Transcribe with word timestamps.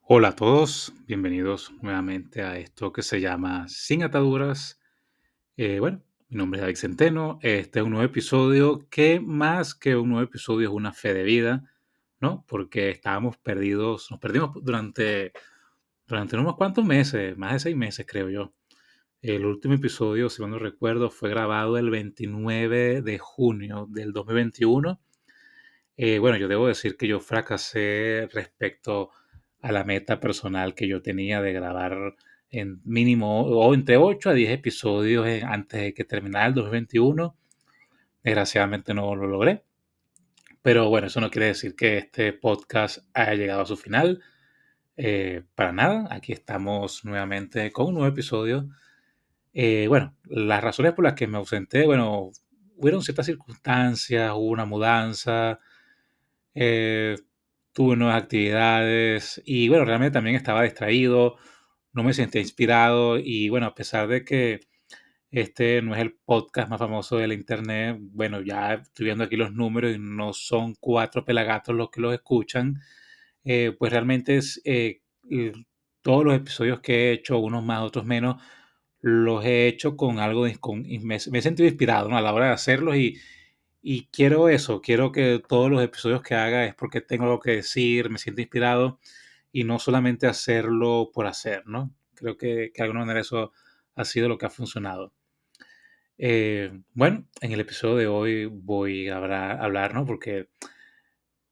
Hola 0.00 0.28
a 0.28 0.36
todos, 0.36 0.92
bienvenidos 1.06 1.72
nuevamente 1.80 2.42
a 2.42 2.58
esto 2.58 2.92
que 2.92 3.02
se 3.02 3.20
llama 3.20 3.66
Sin 3.68 4.02
Ataduras. 4.02 4.80
Eh, 5.56 5.80
bueno, 5.80 6.02
mi 6.28 6.36
nombre 6.36 6.58
es 6.58 6.62
David 6.62 6.76
Centeno. 6.76 7.38
Este 7.40 7.78
es 7.78 7.84
un 7.84 7.92
nuevo 7.92 8.04
episodio 8.04 8.88
que 8.90 9.20
más 9.20 9.74
que 9.74 9.96
un 9.96 10.10
nuevo 10.10 10.24
episodio 10.24 10.68
es 10.68 10.74
una 10.74 10.92
fe 10.92 11.14
de 11.14 11.22
vida, 11.22 11.70
¿no? 12.20 12.44
Porque 12.46 12.90
estábamos 12.90 13.38
perdidos, 13.38 14.10
nos 14.10 14.20
perdimos 14.20 14.50
durante, 14.62 15.32
durante 16.06 16.36
unos 16.36 16.56
cuantos 16.56 16.84
meses, 16.84 17.36
más 17.38 17.52
de 17.54 17.60
seis 17.60 17.76
meses 17.76 18.06
creo 18.06 18.28
yo. 18.28 18.52
El 19.22 19.46
último 19.46 19.74
episodio, 19.74 20.28
si 20.28 20.44
no 20.44 20.58
recuerdo, 20.58 21.08
fue 21.10 21.30
grabado 21.30 21.78
el 21.78 21.90
29 21.90 23.02
de 23.02 23.18
junio 23.18 23.86
del 23.88 24.12
2021. 24.12 25.00
Eh, 25.96 26.18
bueno, 26.18 26.36
yo 26.36 26.48
debo 26.48 26.68
decir 26.68 26.96
que 26.96 27.06
yo 27.06 27.20
fracasé 27.20 28.28
respecto 28.32 29.10
a 29.60 29.72
la 29.72 29.84
meta 29.84 30.20
personal 30.20 30.74
que 30.74 30.88
yo 30.88 31.02
tenía 31.02 31.40
de 31.40 31.52
grabar 31.52 32.16
en 32.50 32.80
mínimo 32.84 33.42
o 33.42 33.74
entre 33.74 33.96
8 33.96 34.30
a 34.30 34.34
10 34.34 34.50
episodios 34.50 35.26
antes 35.44 35.80
de 35.80 35.94
que 35.94 36.04
terminara 36.04 36.46
el 36.46 36.54
2021. 36.54 37.36
Desgraciadamente 38.22 38.94
no 38.94 39.14
lo 39.14 39.26
logré. 39.26 39.64
Pero 40.62 40.88
bueno, 40.88 41.08
eso 41.08 41.20
no 41.20 41.30
quiere 41.30 41.46
decir 41.46 41.74
que 41.74 41.98
este 41.98 42.32
podcast 42.32 42.98
haya 43.14 43.34
llegado 43.34 43.62
a 43.62 43.66
su 43.66 43.76
final. 43.76 44.22
Eh, 44.96 45.42
para 45.54 45.72
nada, 45.72 46.06
aquí 46.10 46.32
estamos 46.32 47.04
nuevamente 47.04 47.72
con 47.72 47.86
un 47.86 47.94
nuevo 47.94 48.08
episodio. 48.08 48.68
Eh, 49.54 49.86
bueno, 49.88 50.14
las 50.24 50.62
razones 50.62 50.92
por 50.92 51.04
las 51.04 51.14
que 51.14 51.26
me 51.26 51.38
ausenté, 51.38 51.84
bueno, 51.84 52.30
hubieron 52.76 53.02
ciertas 53.02 53.26
circunstancias, 53.26 54.32
hubo 54.32 54.50
una 54.50 54.64
mudanza, 54.64 55.58
eh, 56.54 57.16
tuve 57.72 57.96
nuevas 57.96 58.22
actividades 58.22 59.42
y 59.44 59.68
bueno, 59.68 59.84
realmente 59.84 60.14
también 60.14 60.36
estaba 60.36 60.62
distraído, 60.62 61.36
no 61.92 62.02
me 62.02 62.14
sentía 62.14 62.40
inspirado 62.40 63.18
y 63.18 63.48
bueno, 63.48 63.66
a 63.66 63.74
pesar 63.74 64.08
de 64.08 64.24
que 64.24 64.60
este 65.30 65.80
no 65.82 65.94
es 65.94 66.00
el 66.02 66.14
podcast 66.24 66.68
más 66.68 66.78
famoso 66.78 67.16
de 67.16 67.28
la 67.28 67.34
internet, 67.34 67.98
bueno, 68.00 68.42
ya 68.42 68.74
estoy 68.74 69.06
viendo 69.06 69.24
aquí 69.24 69.36
los 69.36 69.52
números 69.52 69.94
y 69.94 69.98
no 69.98 70.32
son 70.34 70.74
cuatro 70.78 71.24
pelagatos 71.24 71.74
los 71.74 71.90
que 71.90 72.00
los 72.02 72.14
escuchan, 72.14 72.80
eh, 73.44 73.74
pues 73.78 73.92
realmente 73.92 74.36
es 74.36 74.60
eh, 74.64 75.00
todos 76.02 76.24
los 76.24 76.34
episodios 76.34 76.80
que 76.80 77.10
he 77.10 77.12
hecho, 77.12 77.38
unos 77.38 77.64
más, 77.64 77.82
otros 77.82 78.04
menos, 78.04 78.42
los 79.00 79.44
he 79.44 79.68
hecho 79.68 79.96
con 79.96 80.18
algo, 80.20 80.46
con, 80.60 80.82
me, 81.02 81.16
he 81.16 81.42
sentido 81.42 81.68
inspirado 81.68 82.08
¿no? 82.08 82.16
a 82.16 82.20
la 82.20 82.32
hora 82.32 82.46
de 82.46 82.52
hacerlos 82.52 82.96
y, 82.96 83.16
y 83.82 84.06
quiero 84.06 84.48
eso, 84.48 84.80
quiero 84.80 85.12
que 85.12 85.42
todos 85.46 85.70
los 85.70 85.82
episodios 85.82 86.22
que 86.22 86.34
haga 86.34 86.64
es 86.66 86.74
porque 86.74 87.00
tengo 87.00 87.24
algo 87.24 87.40
que 87.40 87.52
decir, 87.56 88.10
me 88.10 88.18
siento 88.18 88.40
inspirado 88.40 89.00
y 89.52 89.64
no 89.64 89.78
solamente 89.78 90.26
hacerlo 90.26 91.10
por 91.12 91.26
hacer, 91.26 91.66
¿no? 91.66 91.94
Creo 92.14 92.36
que, 92.36 92.70
que 92.72 92.82
de 92.82 92.84
alguna 92.84 93.00
manera 93.00 93.20
eso 93.20 93.52
ha 93.96 94.04
sido 94.04 94.28
lo 94.28 94.38
que 94.38 94.46
ha 94.46 94.50
funcionado. 94.50 95.12
Eh, 96.18 96.70
bueno, 96.94 97.26
en 97.40 97.52
el 97.52 97.60
episodio 97.60 97.96
de 97.96 98.06
hoy 98.06 98.44
voy 98.46 99.08
a 99.08 99.16
hablar, 99.16 99.94
¿no? 99.94 100.06
Porque 100.06 100.48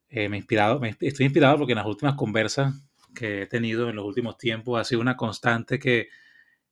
eh, 0.09 0.29
me 0.29 0.37
he 0.37 0.39
inspirado, 0.39 0.79
me, 0.81 0.97
estoy 1.01 1.27
inspirado 1.27 1.59
porque 1.59 1.73
en 1.73 1.79
las 1.79 1.87
últimas 1.87 2.15
conversas 2.15 2.75
que 3.15 3.43
he 3.43 3.47
tenido 3.47 3.89
en 3.89 3.97
los 3.97 4.05
últimos 4.05 4.39
tiempos 4.39 4.81
ha 4.81 4.85
sido 4.85 5.01
una 5.01 5.17
constante 5.17 5.81
que, 5.81 6.09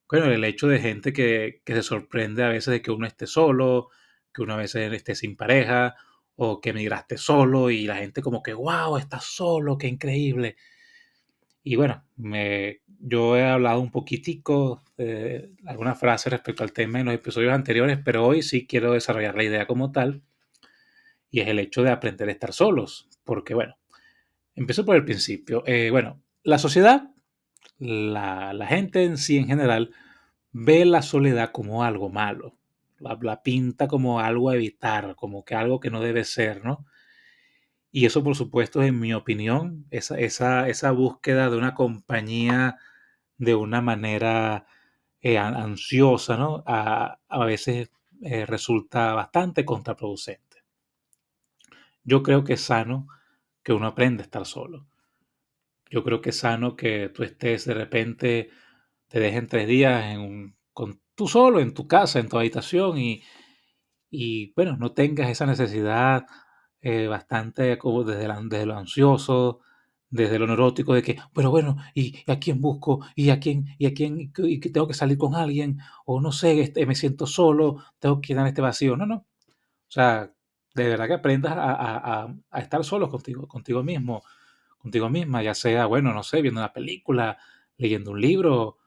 bueno, 0.09 0.27
el 0.27 0.45
hecho 0.45 0.69
de 0.69 0.79
gente 0.79 1.13
que, 1.13 1.63
que 1.65 1.75
se 1.75 1.83
sorprende 1.83 2.45
a 2.45 2.49
veces 2.49 2.73
de 2.73 2.83
que 2.83 2.93
uno 2.93 3.07
esté 3.07 3.27
solo, 3.27 3.91
que 4.39 4.43
una 4.45 4.57
vez 4.57 4.73
esté 4.77 5.17
sin 5.17 5.35
pareja 5.37 5.97
o 6.37 6.61
que 6.61 6.73
migraste 6.73 7.19
solo 7.19 7.71
y 7.71 7.87
la 7.87 7.97
gente 7.97 8.23
como 8.23 8.41
que, 8.41 8.55
wow, 8.55 8.97
estás 8.97 9.25
solo, 9.25 9.77
qué 9.77 9.89
increíble. 9.89 10.57
Y 11.65 11.75
bueno, 11.75 12.05
me, 12.17 12.83
yo 12.87 13.37
he 13.37 13.45
hablado 13.45 13.81
un 13.81 13.91
poquitico 13.91 14.85
algunas 15.67 15.99
frases 15.99 16.33
respecto 16.33 16.63
al 16.63 16.73
tema 16.73 17.01
en 17.01 17.07
los 17.07 17.15
episodios 17.17 17.53
anteriores, 17.53 17.99
pero 18.05 18.25
hoy 18.25 18.43
sí 18.43 18.69
quiero 18.69 18.93
desarrollar 18.93 19.35
la 19.35 19.43
idea 19.43 19.67
como 19.67 19.91
tal 19.91 20.23
y 21.31 21.41
es 21.41 21.49
el 21.49 21.59
hecho 21.59 21.83
de 21.83 21.91
aprender 21.91 22.29
a 22.29 22.33
estar 22.33 22.53
solos, 22.53 23.09
porque 23.25 23.55
bueno, 23.55 23.77
empiezo 24.55 24.85
por 24.85 24.95
el 24.95 25.05
principio. 25.05 25.65
Eh, 25.67 25.91
bueno, 25.91 26.23
la 26.45 26.59
sociedad, 26.59 27.11
la, 27.79 28.53
la 28.53 28.67
gente 28.69 29.03
en 29.03 29.19
sí 29.19 29.37
en 29.37 29.49
general, 29.49 29.91
ve 30.53 30.85
la 30.85 31.03
soledad 31.03 31.51
como 31.51 31.83
algo 31.83 32.09
malo 32.09 32.58
la, 33.01 33.43
pinta 33.43 33.89
como 33.89 34.21
algo 34.21 34.51
a 34.51 34.55
evitar, 34.55 35.17
como 35.17 35.45
que 35.45 35.55
algo 35.55 35.81
que 35.81 35.91
no 35.91 36.01
debe 36.01 36.25
ser, 36.25 36.65
¿no? 36.65 36.87
Y 37.91 38.07
eso, 38.07 38.23
por 38.23 38.37
supuesto, 38.37 38.83
en 38.83 38.99
mi 39.01 39.15
opinión, 39.15 39.87
esa, 39.91 40.19
esa, 40.19 40.69
esa 40.69 40.93
búsqueda 40.93 41.51
de 41.51 41.57
una 41.57 41.75
compañía 41.75 42.77
de 43.39 43.55
una 43.55 43.81
manera 43.81 44.67
eh, 45.23 45.39
ansiosa, 45.39 46.37
¿no? 46.37 46.63
A, 46.67 47.19
a 47.29 47.45
veces 47.45 47.91
eh, 48.23 48.47
resulta 48.47 49.15
bastante 49.15 49.65
contraproducente. 49.65 50.65
Yo 52.05 52.23
creo 52.23 52.45
que 52.45 52.55
es 52.55 52.63
sano 52.63 53.07
que 53.63 53.73
uno 53.73 53.87
aprenda 53.87 54.23
a 54.23 54.25
estar 54.25 54.47
solo. 54.47 54.87
Yo 55.91 56.05
creo 56.05 56.21
que 56.21 56.31
es 56.31 56.39
sano 56.39 56.77
que 56.77 57.09
tú 57.11 57.23
estés 57.23 57.65
de 57.65 57.75
repente, 57.75 58.51
te 59.09 59.21
dejen 59.21 59.47
tres 59.47 59.69
días 59.69 60.05
en 60.07 60.21
un, 60.21 60.57
tú 61.19 61.27
solo 61.29 61.61
en 61.61 61.75
tu 61.75 61.89
casa, 61.89 62.21
en 62.21 62.29
tu 62.29 62.39
habitación 62.39 62.97
y, 62.97 63.23
y 64.11 64.53
bueno, 64.55 64.77
no 64.77 64.93
tengas 64.93 65.29
esa 65.31 65.47
necesidad 65.47 66.27
eh, 66.81 67.09
bastante 67.09 67.77
como 67.77 68.05
desde, 68.05 68.67
lo 68.67 68.79
ansioso, 68.79 69.61
desde 70.11 70.39
lo 70.39 70.47
neurótico 70.47 70.95
de 70.95 71.03
que, 71.03 71.19
pero 71.35 71.51
bueno, 71.51 71.77
¿y, 71.93 72.23
a 72.31 72.39
quién 72.39 72.61
busco? 72.61 73.05
¿Y 73.17 73.31
a 73.31 73.41
quién? 73.41 73.67
¿Y 73.79 73.87
a 73.87 73.95
quién? 73.95 74.33
¿Y 74.39 74.61
que 74.61 74.71
tengo 74.71 74.87
que 74.87 74.95
salir 74.95 75.19
con 75.19 75.35
alguien? 75.35 75.81
O 76.07 76.21
no 76.21 76.31
sé, 76.31 76.61
este, 76.61 76.87
me 76.87 76.95
siento 76.95 77.27
solo, 77.27 77.83
tengo 77.99 78.21
que 78.21 78.29
llenar 78.29 78.47
este 78.47 78.63
vacío. 78.63 78.97
No, 78.97 79.05
no. 79.07 79.17
O 79.17 79.91
sea, 79.91 80.33
de 80.75 80.89
verdad 80.89 81.09
que 81.09 81.15
aprendas 81.15 81.55
a, 81.57 82.29
a 82.51 82.61
estar 82.61 82.85
solo 82.85 83.11
contigo, 83.11 83.49
contigo 83.49 83.83
mismo, 83.83 84.23
contigo 84.79 85.11
misma, 85.11 85.43
ya 85.43 85.55
sea, 85.55 85.87
bueno, 85.87 86.15
no 86.15 86.23
sé, 86.23 86.43
viendo 86.43 86.61
una 86.61 86.73
película, 86.73 87.39
leyendo 87.77 88.13
un 88.13 88.21
libro, 88.21 88.78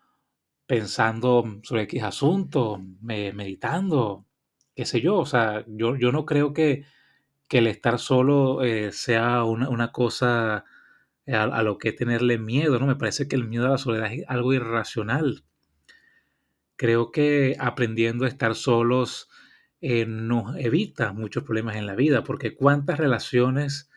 pensando 0.65 1.43
sobre 1.63 1.83
X 1.83 2.03
asunto, 2.03 2.81
meditando, 3.01 4.25
qué 4.75 4.85
sé 4.85 5.01
yo. 5.01 5.17
O 5.17 5.25
sea, 5.25 5.65
yo, 5.67 5.95
yo 5.95 6.11
no 6.11 6.25
creo 6.25 6.53
que, 6.53 6.85
que 7.47 7.59
el 7.59 7.67
estar 7.67 7.99
solo 7.99 8.63
eh, 8.63 8.91
sea 8.91 9.43
una, 9.43 9.69
una 9.69 9.91
cosa 9.91 10.65
a, 11.27 11.63
lo 11.63 11.77
que 11.77 11.91
tenerle 11.93 12.37
miedo, 12.37 12.79
¿no? 12.79 12.87
Me 12.87 12.95
parece 12.95 13.27
que 13.27 13.35
el 13.35 13.47
miedo 13.47 13.65
a 13.65 13.71
la 13.71 13.77
soledad 13.77 14.11
es 14.11 14.23
algo 14.27 14.53
irracional. 14.53 15.43
Creo 16.75 17.11
que 17.11 17.55
aprendiendo 17.59 18.25
a 18.25 18.27
estar 18.27 18.55
solos 18.55 19.29
eh, 19.81 20.05
nos 20.05 20.55
evita 20.57 21.13
muchos 21.13 21.43
problemas 21.43 21.75
en 21.75 21.85
la 21.85 21.95
vida, 21.95 22.23
porque 22.23 22.55
cuántas 22.55 22.99
relaciones 22.99 23.89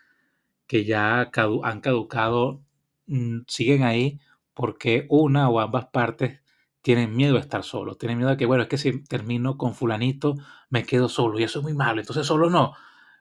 que 0.67 0.85
ya 0.85 1.31
han 1.63 1.81
caducado 1.81 2.63
mm, 3.07 3.39
siguen 3.47 3.83
ahí 3.83 4.19
porque 4.53 5.05
una 5.09 5.49
o 5.49 5.59
ambas 5.59 5.87
partes 5.87 6.41
tienen 6.85 7.15
miedo 7.15 7.37
a 7.37 7.39
estar 7.39 7.63
solo, 7.63 7.95
tienen 7.95 8.19
miedo 8.19 8.29
a 8.29 8.37
que, 8.37 8.45
bueno, 8.45 8.61
es 8.61 8.69
que 8.69 8.77
si 8.77 9.03
termino 9.05 9.57
con 9.57 9.73
fulanito, 9.73 10.35
me 10.69 10.83
quedo 10.83 11.09
solo 11.09 11.39
y 11.39 11.43
eso 11.43 11.57
es 11.57 11.63
muy 11.63 11.73
malo, 11.73 11.99
entonces 11.99 12.27
solo 12.27 12.47
no. 12.51 12.75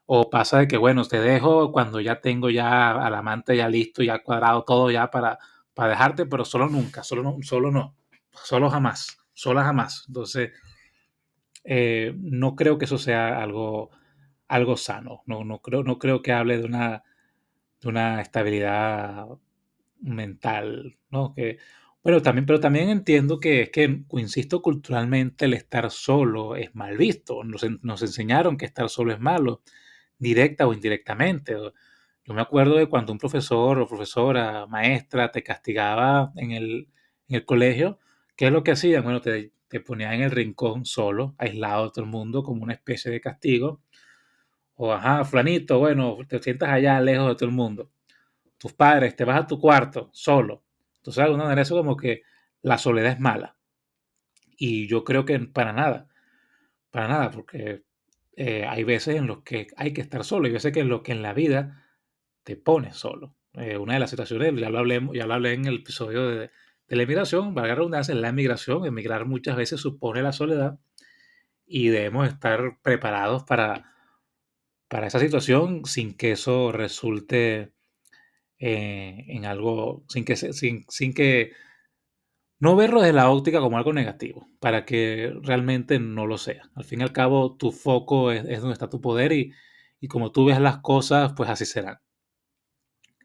O 0.04 0.28
pasa 0.28 0.58
de 0.58 0.68
que, 0.68 0.76
bueno, 0.76 1.02
te 1.06 1.18
dejo 1.18 1.72
cuando 1.72 1.98
ya 1.98 2.20
tengo 2.20 2.50
ya 2.50 2.90
al 2.90 3.14
amante 3.14 3.56
ya 3.56 3.66
listo, 3.70 4.02
ya 4.02 4.22
cuadrado 4.22 4.64
todo 4.64 4.90
ya 4.90 5.10
para, 5.10 5.38
para 5.72 5.88
dejarte, 5.92 6.26
pero 6.26 6.44
solo 6.44 6.68
nunca, 6.68 7.02
solo 7.02 7.22
no, 7.22 7.38
solo 7.40 7.70
no, 7.70 7.96
solo 8.32 8.68
jamás, 8.68 9.16
solo 9.32 9.62
jamás. 9.62 10.04
Entonces, 10.08 10.50
eh, 11.64 12.14
no 12.18 12.56
creo 12.56 12.76
que 12.76 12.84
eso 12.84 12.98
sea 12.98 13.42
algo, 13.42 13.92
algo 14.46 14.76
sano, 14.76 15.22
no, 15.24 15.42
no, 15.42 15.60
creo, 15.60 15.82
no 15.84 15.98
creo 15.98 16.20
que 16.20 16.32
hable 16.32 16.58
de 16.58 16.64
una, 16.66 17.02
de 17.80 17.88
una 17.88 18.20
estabilidad 18.20 19.26
mental, 20.00 20.98
¿no? 21.10 21.32
Que, 21.34 21.56
bueno, 22.04 22.20
también, 22.20 22.44
pero 22.44 22.60
también 22.60 22.90
entiendo 22.90 23.40
que 23.40 23.62
es 23.62 23.70
que, 23.70 24.04
insisto, 24.12 24.60
culturalmente 24.60 25.46
el 25.46 25.54
estar 25.54 25.90
solo 25.90 26.54
es 26.54 26.74
mal 26.74 26.98
visto. 26.98 27.42
Nos, 27.44 27.62
enseñaron 28.02 28.58
que 28.58 28.66
estar 28.66 28.90
solo 28.90 29.12
es 29.14 29.20
malo, 29.20 29.62
directa 30.18 30.66
o 30.66 30.74
indirectamente. 30.74 31.54
Yo 32.24 32.34
me 32.34 32.42
acuerdo 32.42 32.76
de 32.76 32.88
cuando 32.88 33.12
un 33.12 33.18
profesor 33.18 33.78
o 33.78 33.88
profesora, 33.88 34.66
maestra, 34.66 35.32
te 35.32 35.42
castigaba 35.42 36.32
en 36.36 36.52
el, 36.52 36.88
en 37.28 37.36
el 37.36 37.46
colegio, 37.46 37.98
¿qué 38.36 38.46
es 38.46 38.52
lo 38.52 38.62
que 38.64 38.72
hacían? 38.72 39.02
Bueno, 39.04 39.22
te, 39.22 39.52
te 39.68 39.80
ponían 39.80 40.12
en 40.14 40.22
el 40.24 40.30
rincón 40.30 40.84
solo, 40.84 41.34
aislado 41.38 41.86
de 41.86 41.90
todo 41.92 42.04
el 42.04 42.10
mundo, 42.10 42.42
como 42.42 42.64
una 42.64 42.74
especie 42.74 43.10
de 43.12 43.20
castigo. 43.22 43.82
O, 44.76 44.92
ajá, 44.92 45.24
flanito, 45.24 45.78
bueno, 45.78 46.18
te 46.28 46.42
sientas 46.42 46.70
allá 46.70 47.00
lejos 47.00 47.28
de 47.28 47.34
todo 47.36 47.46
el 47.46 47.54
mundo. 47.54 47.90
Tus 48.58 48.74
padres, 48.74 49.16
te 49.16 49.24
vas 49.24 49.40
a 49.42 49.46
tu 49.46 49.58
cuarto, 49.60 50.10
solo 50.12 50.63
entonces, 51.04 51.16
de 51.18 51.24
alguna 51.24 51.60
eso 51.60 51.76
como 51.76 51.98
que 51.98 52.22
la 52.62 52.78
soledad 52.78 53.12
es 53.12 53.20
mala. 53.20 53.58
Y 54.56 54.86
yo 54.88 55.04
creo 55.04 55.26
que 55.26 55.38
para 55.40 55.72
nada, 55.74 56.08
para 56.90 57.08
nada, 57.08 57.30
porque 57.30 57.84
eh, 58.36 58.66
hay 58.66 58.84
veces 58.84 59.16
en 59.16 59.26
los 59.26 59.42
que 59.42 59.68
hay 59.76 59.92
que 59.92 60.00
estar 60.02 60.24
solo, 60.24 60.48
y 60.48 60.52
veces 60.52 60.72
que 60.72 60.80
en 60.80 60.88
lo 60.88 61.02
que 61.02 61.12
en 61.12 61.22
la 61.22 61.34
vida 61.34 61.84
te 62.44 62.56
pones 62.56 62.96
solo. 62.96 63.36
eh, 63.54 63.76
una 63.78 63.94
de 63.94 64.00
las 64.00 64.10
situaciones, 64.10 64.54
ya 64.60 64.70
lo 64.70 64.78
hablé, 64.80 65.00
ya 65.14 65.26
lo 65.26 65.34
hablé 65.34 65.54
en 65.54 65.66
el 65.66 65.76
episodio 65.76 66.28
de, 66.28 66.50
de 66.88 66.96
la 66.96 67.02
emigración, 67.04 67.54
valga 67.54 67.70
la 67.70 67.74
redundancia, 67.76 68.14
la 68.14 68.28
emigración, 68.30 68.86
emigrar 68.86 69.26
muchas 69.26 69.56
veces 69.56 69.80
supone 69.80 70.22
la 70.22 70.32
soledad 70.32 70.78
y 71.66 71.88
debemos 71.88 72.28
estar 72.28 72.78
preparados 72.82 73.44
para, 73.44 73.92
para 74.88 75.08
esa 75.08 75.20
situación 75.20 75.84
sin 75.86 76.16
que 76.16 76.32
eso 76.32 76.72
resulte 76.72 77.73
eh, 78.66 79.26
en 79.28 79.44
algo, 79.44 80.04
sin 80.08 80.24
que, 80.24 80.36
sin, 80.36 80.86
sin 80.88 81.12
que 81.12 81.52
no 82.58 82.76
verlo 82.76 83.02
desde 83.02 83.12
la 83.12 83.28
óptica 83.28 83.60
como 83.60 83.76
algo 83.76 83.92
negativo, 83.92 84.48
para 84.58 84.86
que 84.86 85.34
realmente 85.42 85.98
no 85.98 86.26
lo 86.26 86.38
sea. 86.38 86.70
Al 86.74 86.84
fin 86.84 87.00
y 87.00 87.02
al 87.02 87.12
cabo, 87.12 87.56
tu 87.58 87.72
foco 87.72 88.32
es, 88.32 88.42
donde 88.60 88.72
está 88.72 88.88
tu 88.88 89.02
poder 89.02 89.32
y, 89.32 89.52
y, 90.00 90.08
como 90.08 90.32
tú 90.32 90.46
ves 90.46 90.58
las 90.60 90.78
cosas, 90.78 91.34
pues 91.36 91.50
así 91.50 91.66
serán. 91.66 91.98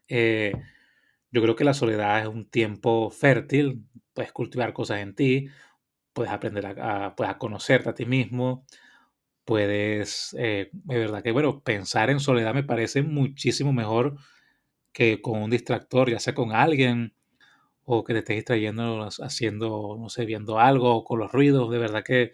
Eh, 0.08 0.52
yo 1.30 1.40
creo 1.40 1.56
que 1.56 1.64
la 1.64 1.72
soledad 1.72 2.20
es 2.20 2.26
un 2.26 2.50
tiempo 2.50 3.08
fértil, 3.08 3.86
puedes 4.12 4.32
cultivar 4.32 4.74
cosas 4.74 4.98
en 4.98 5.14
ti, 5.14 5.48
puedes 6.12 6.32
aprender 6.32 6.66
a, 6.66 7.14
a 7.16 7.38
conocerte 7.38 7.88
a 7.88 7.94
ti 7.94 8.04
mismo, 8.04 8.66
puedes, 9.46 10.36
eh, 10.38 10.68
de 10.72 10.98
verdad 10.98 11.22
que, 11.22 11.32
bueno, 11.32 11.62
pensar 11.62 12.10
en 12.10 12.20
soledad 12.20 12.52
me 12.52 12.62
parece 12.62 13.02
muchísimo 13.02 13.72
mejor 13.72 14.18
que 14.92 15.20
con 15.22 15.42
un 15.42 15.50
distractor, 15.50 16.10
ya 16.10 16.20
sea 16.20 16.34
con 16.34 16.52
alguien 16.52 17.14
o 17.84 18.04
que 18.04 18.12
te 18.12 18.20
estés 18.20 18.36
distrayendo 18.36 19.08
haciendo, 19.20 19.96
no 19.98 20.08
sé, 20.08 20.24
viendo 20.24 20.58
algo 20.60 21.04
con 21.04 21.18
los 21.18 21.32
ruidos. 21.32 21.70
De 21.70 21.78
verdad 21.78 22.04
que 22.04 22.32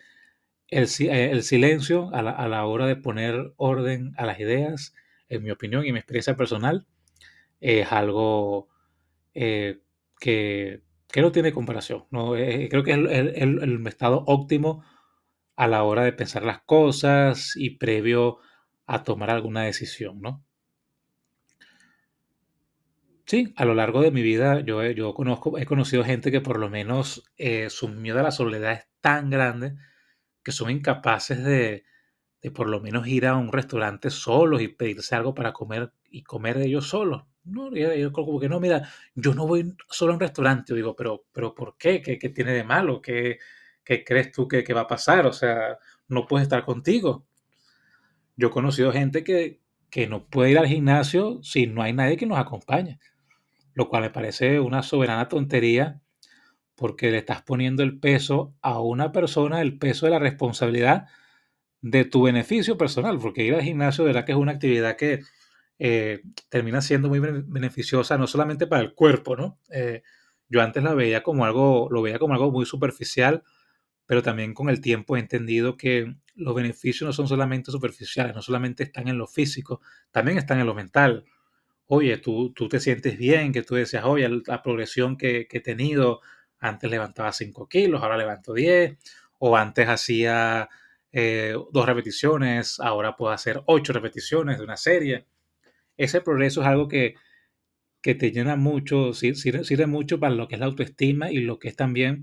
el, 0.69 0.85
eh, 1.00 1.31
el 1.31 1.43
silencio 1.43 2.11
a 2.14 2.23
la, 2.23 2.31
a 2.32 2.49
la, 2.49 2.67
hora 2.67 2.87
de 2.87 2.97
poner 2.97 3.55
orden 3.56 4.12
a 4.19 4.26
las 4.26 4.41
ideas, 4.41 4.94
en 5.29 5.43
mi 5.43 5.50
opinión 5.50 5.87
y 5.87 5.93
mi 5.93 5.99
experiencia 5.99 6.37
personal, 6.37 6.87
es 7.61 7.91
algo 7.93 8.69
eh, 9.35 9.81
que, 10.20 10.82
que, 11.11 11.23
no 11.23 11.32
tiene 11.32 11.53
comparación. 11.53 12.05
¿no? 12.11 12.37
Eh, 12.37 12.69
creo 12.70 12.85
que 12.85 12.93
es 12.93 12.99
el, 12.99 13.08
el, 13.08 13.62
el, 13.62 13.87
estado 13.87 14.25
óptimo 14.26 14.85
a 15.56 15.69
la 15.69 15.85
hora 15.85 16.05
de 16.05 16.12
pensar 16.12 16.44
las 16.44 16.61
cosas 16.62 17.55
y 17.56 17.70
previo 17.70 18.38
a 18.87 19.05
tomar 19.05 19.31
alguna 19.31 19.62
decisión, 19.64 20.20
¿no? 20.20 20.45
Sí, 23.26 23.52
a 23.56 23.64
lo 23.64 23.75
largo 23.75 24.02
de 24.02 24.12
mi 24.12 24.23
vida 24.23 24.61
yo, 24.61 24.84
yo 24.93 25.12
conozco, 25.12 25.58
he 25.58 25.67
conocido 25.67 26.05
gente 26.05 26.31
que 26.31 26.40
por 26.40 26.61
lo 26.61 26.69
menos 26.70 27.25
eh, 27.37 27.70
su 27.70 27.88
miedo 27.88 28.20
a 28.20 28.23
la 28.23 28.31
soledad 28.31 28.73
es 28.73 28.87
tan 29.00 29.31
grande 29.31 29.75
que 30.44 30.52
son 30.52 30.70
incapaces 30.70 31.43
de, 31.44 31.84
de, 32.43 32.50
por 32.52 32.69
lo 32.69 32.81
menos 32.81 33.08
ir 33.08 33.26
a 33.26 33.37
un 33.37 33.52
restaurante 33.52 34.11
solos 34.11 34.62
y 34.62 34.69
pedirse 34.69 35.17
algo 35.17 35.34
para 35.34 35.52
comer 35.52 35.93
y 36.11 36.23
comer 36.25 36.58
ellos 36.58 36.88
solos. 36.88 37.25
No, 37.44 37.75
yo, 37.75 38.12
como 38.12 38.40
que 38.40 38.49
no, 38.49 38.61
mira, 38.61 38.88
yo 39.14 39.34
no 39.34 39.46
voy 39.46 39.75
solo 39.90 40.12
a 40.12 40.17
un 40.17 40.20
restaurante. 40.20 40.70
Yo 40.70 40.76
digo, 40.76 40.96
pero, 40.96 41.26
pero 41.32 41.55
¿por 41.55 41.76
qué? 41.79 42.02
¿Qué, 42.02 42.19
qué 42.19 42.29
tiene 42.31 42.52
de 42.52 42.64
malo? 42.64 43.02
¿Qué, 43.02 43.38
¿qué 43.84 44.05
crees 44.05 44.32
tú 44.32 44.49
que, 44.49 44.64
que, 44.64 44.75
va 44.75 44.82
a 44.82 44.87
pasar? 44.88 45.26
O 45.26 45.32
sea, 45.32 45.79
no 46.08 46.26
puedes 46.26 46.44
estar 46.44 46.64
contigo. 46.64 47.26
Yo 48.37 48.49
he 48.49 48.50
conocido 48.50 48.93
gente 48.93 49.25
que, 49.25 49.61
que 49.90 50.06
no 50.06 50.26
puede 50.29 50.50
ir 50.52 50.58
al 50.58 50.67
gimnasio 50.67 51.43
si 51.43 51.67
no 51.67 51.82
hay 51.82 51.93
nadie 51.93 52.17
que 52.17 52.26
nos 52.26 52.38
acompañe 52.38 53.00
lo 53.76 53.88
cual 53.90 54.02
me 54.02 54.11
parece 54.11 54.58
una 54.58 54.82
soberana 54.82 55.28
tontería 55.28 56.00
porque 56.76 57.11
le 57.11 57.19
estás 57.19 57.43
poniendo 57.43 57.82
el 57.82 58.00
peso 58.00 58.55
a 58.62 58.81
una 58.81 59.12
persona, 59.12 59.61
el 59.61 59.78
peso 59.78 60.06
de 60.06 60.12
la 60.12 60.19
responsabilidad 60.19 61.06
de 61.82 62.06
tu 62.06 62.23
beneficio 62.23 62.78
personal, 62.78 63.19
porque 63.19 63.44
ir 63.44 63.55
al 63.55 63.62
gimnasio, 63.62 64.05
de 64.05 64.08
verdad 64.08 64.25
que 64.25 64.32
es 64.32 64.38
una 64.38 64.52
actividad 64.52 64.96
que 64.96 65.20
eh, 65.78 66.23
termina 66.49 66.81
siendo 66.81 67.08
muy 67.08 67.20
beneficiosa, 67.20 68.17
no 68.17 68.26
solamente 68.26 68.67
para 68.67 68.82
el 68.82 68.94
cuerpo, 68.94 69.37
¿no? 69.37 69.61
Eh, 69.70 70.02
yo 70.49 70.62
antes 70.62 70.82
la 70.82 70.94
veía 70.94 71.22
como 71.22 71.44
algo, 71.44 71.88
lo 71.90 72.00
veía 72.00 72.19
como 72.19 72.32
algo 72.32 72.50
muy 72.50 72.64
superficial, 72.64 73.43
pero 74.06 74.22
también 74.22 74.55
con 74.55 74.70
el 74.70 74.81
tiempo 74.81 75.17
he 75.17 75.20
entendido 75.20 75.76
que 75.76 76.17
los 76.34 76.55
beneficios 76.55 77.06
no 77.06 77.12
son 77.12 77.29
solamente 77.29 77.70
superficiales, 77.70 78.34
no 78.34 78.40
solamente 78.40 78.84
están 78.84 79.08
en 79.08 79.19
lo 79.19 79.26
físico, 79.26 79.82
también 80.12 80.38
están 80.38 80.61
en 80.61 80.67
lo 80.67 80.75
mental 80.75 81.26
oye, 81.87 82.19
tú, 82.19 82.53
tú 82.53 82.69
te 82.69 82.81
sientes 82.81 83.17
bien, 83.19 83.53
que 83.53 83.62
tú 83.62 83.75
decías, 83.77 84.05
oye, 84.05 84.29
la 84.47 84.62
progresión 84.62 85.17
que, 85.17 85.47
que 85.49 85.59
he 85.59 85.61
tenido, 85.61 86.21
antes 86.59 86.91
levantaba 86.91 87.33
5 87.33 87.69
kilos, 87.69 88.03
ahora 88.03 88.17
levanto 88.17 88.55
10, 88.55 88.97
o 89.38 89.56
antes 89.56 89.88
hacía 89.88 90.69
eh, 91.12 91.55
dos 91.73 91.87
repeticiones, 91.87 92.81
ahora 92.81 93.17
puedo 93.17 93.33
hacer 93.33 93.62
8 93.67 93.93
repeticiones 93.93 94.59
de 94.59 94.65
una 94.65 94.77
serie. 94.77 95.27
Ese 95.97 96.21
progreso 96.21 96.62
es 96.62 96.67
algo 96.67 96.88
que, 96.88 97.15
que 98.03 98.15
te 98.15 98.32
llena 98.32 98.56
mucho, 98.56 99.12
sirve, 99.15 99.65
sirve, 99.65 99.87
mucho 99.87 100.21
para 100.21 100.35
lo 100.35 100.49
que 100.49 100.56
es 100.56 100.61
la 100.61 100.67
autoestima 100.67 101.31
y 101.31 101.39
lo 101.39 101.59
que 101.59 101.69
es 101.69 101.77
también 101.77 102.23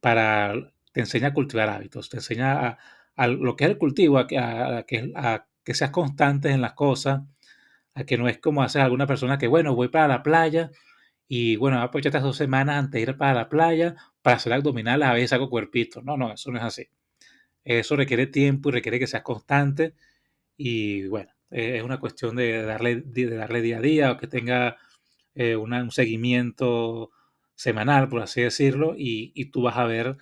para, 0.00 0.54
te 0.92 1.00
enseña 1.00 1.28
a 1.28 1.34
cultivar 1.34 1.68
hábitos, 1.70 2.08
te 2.10 2.18
enseña 2.18 2.78
a, 3.16 3.26
lo 3.28 3.56
que 3.56 3.64
es 3.64 3.70
el 3.70 3.78
cultivo, 3.78 4.18
a, 4.18 4.26
a, 4.38 4.78
a 5.16 5.46
que 5.64 5.74
seas 5.74 5.90
constante 5.90 6.50
en 6.50 6.60
las 6.60 6.74
cosas, 6.74 7.22
a 7.94 8.04
que 8.04 8.16
no 8.18 8.28
es 8.28 8.38
como 8.38 8.62
hace 8.62 8.80
alguna 8.80 9.06
persona 9.06 9.38
que, 9.38 9.48
bueno, 9.48 9.74
voy 9.74 9.88
para 9.88 10.08
la 10.08 10.22
playa 10.22 10.70
y 11.28 11.56
bueno, 11.56 11.80
aprovecho 11.82 12.08
estas 12.10 12.22
dos 12.22 12.36
semanas 12.36 12.76
antes 12.78 12.92
de 12.92 13.12
ir 13.12 13.16
para 13.16 13.34
la 13.34 13.48
playa 13.48 13.96
para 14.22 14.36
hacer 14.36 14.52
abdominales, 14.52 15.08
a 15.08 15.14
veces 15.14 15.32
hago 15.34 15.50
cuerpito. 15.50 16.02
No, 16.02 16.16
no, 16.16 16.32
eso 16.34 16.50
no 16.52 16.58
es 16.58 16.64
así. 16.64 16.88
Eso 17.64 17.96
requiere 17.96 18.26
tiempo 18.26 18.68
y 18.68 18.72
requiere 18.72 18.98
que 18.98 19.06
seas 19.06 19.22
constante 19.22 19.94
y 20.56 21.06
bueno, 21.08 21.32
eh, 21.50 21.78
es 21.78 21.84
una 21.84 22.00
cuestión 22.00 22.36
de 22.36 22.62
darle, 22.64 23.02
de 23.02 23.30
darle 23.36 23.62
día 23.62 23.78
a 23.78 23.82
día 23.82 24.12
o 24.12 24.18
que 24.18 24.28
tenga 24.28 24.78
eh, 25.34 25.56
un 25.56 25.90
seguimiento 25.92 27.10
semanal, 27.54 28.08
por 28.08 28.22
así 28.22 28.42
decirlo, 28.42 28.94
y, 28.98 29.32
y 29.34 29.46
tú 29.46 29.62
vas 29.62 29.76
a 29.78 29.84
ver 29.86 30.16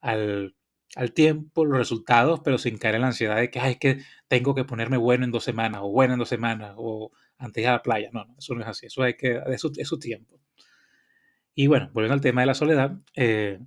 al, 0.00 0.54
al 0.96 1.12
tiempo 1.12 1.64
los 1.64 1.78
resultados, 1.78 2.40
pero 2.44 2.58
sin 2.58 2.78
caer 2.78 2.96
en 2.96 3.02
la 3.02 3.08
ansiedad 3.08 3.36
de 3.36 3.50
que, 3.50 3.60
Ay, 3.60 3.72
es 3.72 3.78
que 3.78 3.98
tengo 4.28 4.54
que 4.54 4.64
ponerme 4.64 4.96
bueno 4.96 5.24
en 5.24 5.30
dos 5.30 5.44
semanas, 5.44 5.80
o 5.84 5.90
bueno 5.90 6.14
en 6.14 6.18
dos 6.18 6.28
semanas, 6.28 6.74
o 6.76 7.12
antes 7.38 7.66
a 7.66 7.72
la 7.72 7.82
playa. 7.82 8.10
No, 8.12 8.24
no, 8.24 8.36
eso 8.38 8.54
no 8.54 8.62
es 8.62 8.68
así, 8.68 8.86
eso, 8.86 9.02
hay 9.02 9.14
que, 9.14 9.40
es, 9.46 9.60
su, 9.60 9.72
su 9.74 9.98
tiempo. 9.98 10.40
Y 11.54 11.66
bueno, 11.66 11.90
volviendo 11.92 12.14
al 12.14 12.20
tema 12.20 12.42
de 12.42 12.46
la 12.46 12.54
soledad, 12.54 12.98
eh, 13.14 13.60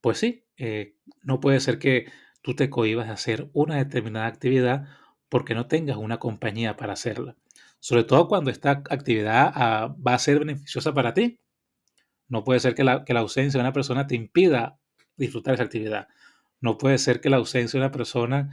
pues 0.00 0.18
sí, 0.18 0.44
eh, 0.56 0.94
no 1.22 1.40
puede 1.40 1.60
ser 1.60 1.78
que 1.78 2.06
tú 2.42 2.54
te 2.54 2.70
cohibas 2.70 3.06
de 3.06 3.12
hacer 3.12 3.50
una 3.52 3.76
determinada 3.76 4.26
actividad 4.26 4.88
porque 5.28 5.54
no 5.54 5.66
tengas 5.66 5.96
una 5.96 6.18
compañía 6.18 6.76
para 6.76 6.94
hacerla. 6.94 7.36
Sobre 7.80 8.04
todo 8.04 8.28
cuando 8.28 8.50
esta 8.50 8.70
actividad 8.70 9.52
ah, 9.54 9.94
va 10.04 10.14
a 10.14 10.18
ser 10.18 10.40
beneficiosa 10.40 10.94
para 10.94 11.14
ti. 11.14 11.38
No 12.28 12.44
puede 12.44 12.60
ser 12.60 12.74
que 12.74 12.84
la, 12.84 13.04
que 13.04 13.14
la 13.14 13.20
ausencia 13.20 13.58
de 13.58 13.62
una 13.62 13.72
persona 13.72 14.06
te 14.06 14.14
impida 14.14 14.78
disfrutar 15.18 15.54
esa 15.54 15.64
actividad. 15.64 16.08
No 16.60 16.78
puede 16.78 16.98
ser 16.98 17.20
que 17.20 17.30
la 17.30 17.36
ausencia 17.36 17.78
de 17.78 17.86
una 17.86 17.92
persona 17.92 18.50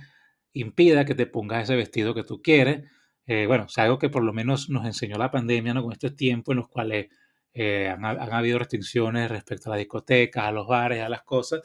impida 0.56 1.06
que 1.06 1.16
te 1.16 1.28
pongas 1.28 1.64
ese 1.64 1.76
vestido 1.76 2.16
que 2.16 2.24
tú 2.24 2.42
quieres. 2.42 2.90
Eh, 3.28 3.46
bueno, 3.48 3.66
o 3.66 3.82
algo 3.82 4.00
que 4.00 4.10
por 4.10 4.24
lo 4.24 4.34
menos 4.34 4.70
nos 4.70 4.86
enseñó 4.86 5.18
la 5.18 5.32
pandemia, 5.32 5.74
¿no? 5.74 5.84
Con 5.84 5.94
estos 5.94 6.16
tiempos 6.16 6.54
en 6.54 6.58
los 6.58 6.70
cuales 6.70 7.10
eh, 7.54 7.90
han, 7.90 8.06
habido 8.06 8.60
restricciones 8.60 9.30
respecto 9.30 9.70
a 9.70 9.72
las 9.72 9.80
discotecas, 9.80 10.46
a 10.46 10.52
los 10.52 10.68
bares, 10.68 11.02
a 11.04 11.10
las 11.10 11.24
cosas. 11.24 11.62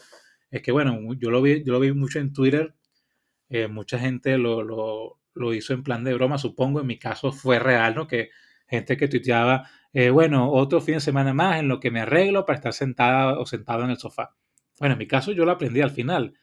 Es 0.51 0.63
que, 0.63 0.73
bueno, 0.73 0.99
yo 1.19 1.31
lo 1.31 1.43
vi, 1.43 1.63
yo 1.65 1.73
lo 1.73 1.81
vi 1.81 1.93
mucho 1.93 2.19
en 2.19 2.33
Twitter. 2.33 2.75
Eh, 3.49 3.69
mucha 3.69 3.99
gente 3.99 4.39
lo, 4.39 4.63
lo, 4.63 5.21
lo, 5.35 5.55
hizo 5.55 5.75
en 5.75 5.83
plan 5.83 6.05
de 6.05 6.15
broma, 6.15 6.39
supongo. 6.39 6.81
En 6.81 6.87
mi 6.87 6.99
caso 6.99 7.33
fue 7.33 7.59
real, 7.59 7.95
¿no? 7.95 8.07
Que 8.09 8.31
gente 8.69 8.97
que 8.97 9.09
tuiteaba, 9.09 9.69
bueno, 10.13 10.51
otro 10.53 10.81
fin 10.81 10.95
de 10.95 11.01
semana 11.01 11.35
más 11.35 11.59
en 11.61 11.69
lo 11.69 11.81
que 11.81 11.91
me 11.91 12.01
arreglo 12.01 12.47
para 12.47 12.57
estar 12.59 12.73
sentada 12.73 13.39
o 13.39 13.47
sentado 13.47 13.85
en 13.85 13.91
el 13.91 13.99
sofá. 13.99 14.37
Bueno, 14.81 14.95
en 14.95 14.99
mi 14.99 15.07
caso 15.07 15.33
yo 15.33 15.45
lo 15.45 15.53
aprendí 15.53 15.83
al 15.83 15.93
final. 15.93 16.35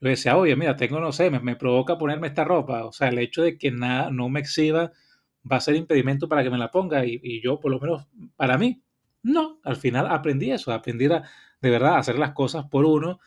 Yo 0.00 0.08
decía, 0.08 0.36
oye, 0.36 0.56
mira, 0.56 0.76
tengo, 0.76 1.00
no 1.00 1.12
sé, 1.12 1.30
me, 1.30 1.56
provoca 1.56 1.98
ponerme 1.98 2.28
esta 2.28 2.44
ropa. 2.44 2.86
O 2.86 2.92
sea, 2.92 3.08
el 3.08 3.18
hecho 3.18 3.42
de 3.42 3.58
que 3.58 3.70
nada 3.72 4.10
no 4.10 4.30
me 4.30 4.40
exhiba 4.40 4.92
va 5.50 5.56
a 5.56 5.60
ser 5.60 5.76
impedimento 5.76 6.28
para 6.28 6.42
que 6.44 6.50
me 6.50 6.58
la 6.58 6.70
ponga. 6.70 7.04
Y, 7.04 7.20
y, 7.22 7.42
yo, 7.42 7.60
por 7.60 7.72
lo 7.72 7.80
menos, 7.80 8.06
para 8.36 8.56
mí, 8.58 8.82
no. 9.22 9.60
Al 9.64 9.76
final 9.76 10.06
aprendí 10.06 10.52
eso, 10.52 10.72
aprendí 10.72 11.06
a, 11.06 11.24
de 11.60 11.70
verdad 11.70 11.94
a 11.96 11.98
hacer 11.98 12.18
las 12.18 12.32
cosas 12.32 12.66
por 12.66 12.84
uno 12.86 13.20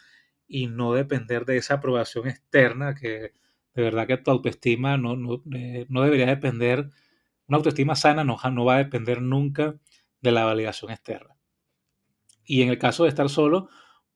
y 0.47 0.67
no 0.67 0.93
depender 0.93 1.45
de 1.45 1.57
esa 1.57 1.75
aprobación 1.75 2.27
externa 2.27 2.95
que 2.95 3.33
de 3.75 3.81
verdad 3.83 4.07
que 4.07 4.17
tu 4.17 4.31
autoestima 4.31 4.97
no, 4.97 5.15
no, 5.15 5.43
eh, 5.53 5.85
no 5.89 6.03
debería 6.03 6.27
depender, 6.27 6.89
una 7.47 7.57
autoestima 7.57 7.95
sana 7.95 8.23
no, 8.23 8.37
no 8.51 8.65
va 8.65 8.75
a 8.75 8.77
depender 8.77 9.21
nunca 9.21 9.75
de 10.21 10.31
la 10.31 10.45
validación 10.45 10.91
externa. 10.91 11.35
Y 12.45 12.61
en 12.61 12.69
el 12.69 12.77
caso 12.77 13.03
de 13.03 13.09
estar 13.09 13.29
solo, 13.29 13.69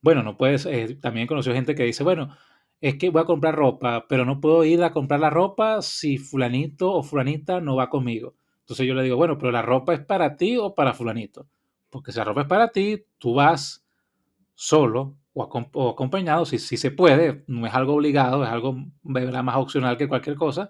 bueno, 0.08 0.24
no 0.24 0.38
puedes, 0.38 0.66
eh, 0.66 0.98
también 1.02 1.26
he 1.26 1.28
conocido 1.28 1.54
gente 1.54 1.76
que 1.76 1.84
dice, 1.84 2.02
bueno, 2.02 2.34
es 2.80 2.96
que 2.96 3.10
voy 3.10 3.22
a 3.22 3.26
comprar 3.26 3.54
ropa, 3.56 4.06
pero 4.08 4.24
no 4.24 4.40
puedo 4.40 4.64
ir 4.64 4.82
a 4.82 4.94
comprar 4.94 5.20
la 5.20 5.30
ropa 5.30 5.82
si 5.82 6.18
fulanito 6.18 6.94
o 6.94 7.04
fulanita 7.04 7.60
no 7.60 7.76
va 7.76 7.90
conmigo. 7.90 8.34
Entonces 8.62 8.88
yo 8.88 8.94
le 8.94 9.04
digo, 9.04 9.18
bueno, 9.18 9.38
pero 9.38 9.52
la 9.52 9.62
ropa 9.62 9.94
es 9.94 10.00
para 10.00 10.38
ti 10.38 10.56
o 10.56 10.74
para 10.74 10.94
fulanito. 10.94 11.50
Porque 11.90 12.14
si 12.14 12.20
la 12.20 12.24
ropa 12.24 12.44
es 12.44 12.48
para 12.48 12.70
ti, 12.70 13.04
tú 13.18 13.34
vas 13.34 13.86
solo 14.56 15.18
o, 15.34 15.44
acom 15.44 15.66
o 15.74 15.90
acompañado, 15.90 16.46
si, 16.46 16.58
si, 16.58 16.78
se 16.78 16.92
puede, 16.92 17.44
no 17.48 17.68
es 17.68 17.74
algo 17.74 17.96
obligado, 17.96 18.46
es 18.46 18.50
algo 18.50 18.78
más 19.04 19.56
opcional 19.58 19.98
que 19.98 20.08
cualquier 20.08 20.38
cosa. 20.38 20.70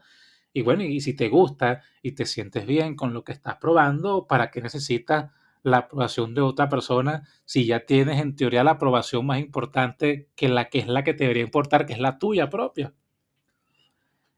Y 0.51 0.63
bueno, 0.63 0.81
y 0.81 0.99
si 0.99 1.15
te 1.15 1.29
gusta 1.29 1.83
y 2.01 2.13
te 2.13 2.25
sientes 2.25 2.65
bien 2.65 2.95
con 2.95 3.13
lo 3.13 3.23
que 3.23 3.33
estás 3.33 3.57
probando, 3.57 4.25
¿para 4.25 4.49
qué 4.49 4.61
necesitas 4.63 5.29
la 5.67 5.77
aprobación 5.79 6.33
de 6.33 6.41
otra 6.41 6.69
persona 6.69 7.27
si 7.45 7.65
ya 7.65 7.85
tienes 7.85 8.21
en 8.21 8.35
teoría 8.35 8.63
la 8.63 8.71
aprobación 8.71 9.25
más 9.25 9.39
importante 9.39 10.29
que 10.35 10.49
la 10.49 10.69
que 10.69 10.79
es 10.79 10.87
la 10.87 11.03
que 11.03 11.13
te 11.13 11.25
debería 11.25 11.43
importar, 11.43 11.85
que 11.85 11.93
es 11.93 11.99
la 11.99 12.17
tuya 12.19 12.49
propia? 12.49 12.93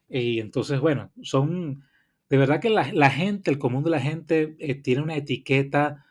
Y 0.09 0.39
entonces, 0.39 0.79
bueno, 0.79 1.11
son 1.21 1.83
de 2.29 2.37
verdad 2.37 2.61
que 2.61 2.69
la, 2.69 3.09
gente, 3.09 3.51
el 3.51 3.59
común 3.59 3.83
de 3.83 3.89
la 3.89 3.99
gente, 3.99 4.55
eh, 4.59 4.75
tiene 4.75 5.01
una 5.01 5.15
etiqueta, 5.15 6.05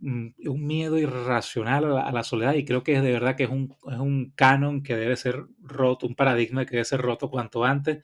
mm, 0.00 0.28
un 0.46 0.66
miedo 0.66 0.98
irracional 0.98 1.98
a 1.98 2.12
la, 2.12 2.24
soledad 2.24 2.54
y 2.54 2.64
creo 2.64 2.82
que 2.82 2.94
es 2.96 3.02
de 3.02 3.12
verdad 3.12 3.36
que 3.36 3.44
es 3.44 3.50
un, 3.50 3.74
es 3.90 3.98
un 3.98 4.32
canon 4.36 4.82
que 4.82 4.96
debe 4.96 5.16
ser 5.16 5.46
roto, 5.60 6.06
un 6.06 6.16
paradigma 6.16 6.66
que 6.66 6.72
debe 6.72 6.84
ser 6.84 7.00
roto 7.00 7.30
cuanto 7.30 7.64
antes, 7.64 8.02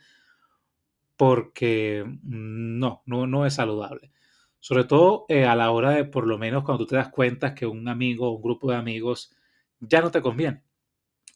porque 1.16 2.04
mm, 2.06 2.78
no, 2.78 3.02
no, 3.06 3.26
no 3.26 3.46
es 3.46 3.54
saludable. 3.54 4.12
Sobre 4.62 4.85
todo 4.85 5.26
eh, 5.28 5.45
a 5.45 5.57
la 5.57 5.73
hora 5.73 5.90
de, 5.90 6.04
por 6.04 6.26
lo 6.26 6.38
menos, 6.38 6.64
cuando 6.64 6.85
tú 6.85 6.90
te 6.90 6.97
das 6.97 7.09
cuenta 7.11 7.54
que 7.54 7.66
un 7.66 7.88
amigo 7.88 8.28
o 8.28 8.37
un 8.37 8.42
grupo 8.42 8.71
de 8.71 8.76
amigos 8.76 9.35
ya 9.81 10.00
no 10.00 10.11
te 10.12 10.23
conviene, 10.23 10.62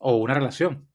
o 0.01 0.17
una 0.17 0.35
relación. 0.35 0.89